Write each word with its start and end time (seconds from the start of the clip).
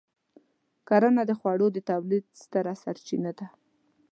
کرنه 0.87 1.23
د 1.29 1.31
خوړو 1.39 1.67
د 1.73 1.77
تولید 1.89 2.25
ستره 2.41 2.73
سرچینه 2.83 3.31
ده. 3.37 3.47